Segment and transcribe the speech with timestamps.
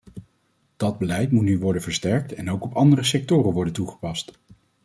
[0.77, 4.31] Dat beleid moet nu worden versterkt en ook op andere sectoren worden toegepast.